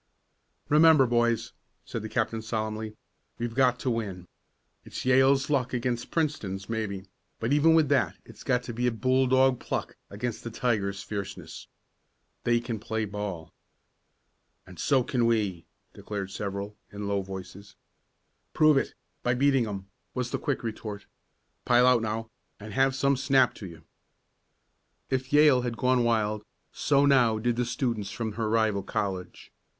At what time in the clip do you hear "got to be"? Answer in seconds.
8.43-8.89